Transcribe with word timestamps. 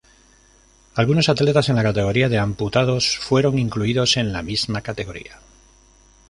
Algunos 0.95 1.29
atletas 1.29 1.69
en 1.69 1.75
la 1.75 1.83
categoría 1.83 2.27
de 2.27 2.39
amputados 2.39 3.19
fueron 3.19 3.59
incluidos 3.59 4.17
en 4.17 4.33
la 4.33 4.41
misma 4.41 4.81
categoría. 4.81 5.39